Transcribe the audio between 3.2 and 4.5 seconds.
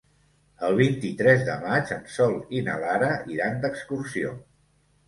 iran d'excursió.